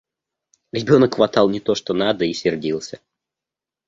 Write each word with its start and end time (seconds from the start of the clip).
Ребенок 0.71 1.13
хватал 1.13 1.47
не 1.51 1.59
то, 1.59 1.75
что 1.75 1.93
надо, 1.93 2.25
и 2.25 2.33
сердился. 2.33 2.99